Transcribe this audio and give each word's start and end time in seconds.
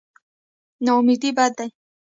نااميدي 0.85 1.29
بد 1.37 1.51
دی. 1.57 1.69